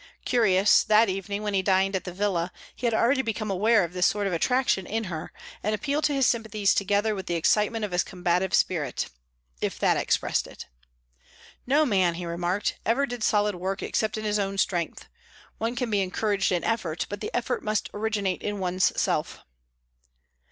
[0.25, 3.93] Curious; that evening when he dined at the villa, he had already become aware of
[3.93, 5.31] this sort of attraction in her,
[5.61, 9.11] an appeal to his sympathies together with the excitement of his combative spirit
[9.61, 10.65] if that expressed it.
[11.67, 15.07] "No man," he remarked, "ever did solid work except in his own strength.
[15.59, 19.43] One can be encouraged in effort, but the effort must originate in one's self."